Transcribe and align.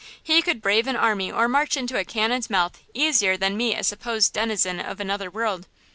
he 0.23 0.41
could 0.41 0.63
brave 0.63 0.87
an 0.87 0.95
army 0.95 1.31
or 1.31 1.47
march 1.47 1.77
into 1.77 1.95
a 1.95 2.03
cannon's 2.03 2.49
mouth 2.49 2.81
easier 2.91 3.37
than 3.37 3.55
meet 3.55 3.75
a 3.75 3.83
supposed 3.83 4.33
denizen 4.33 4.79
of 4.79 4.99
another 4.99 5.29
world! 5.29 5.67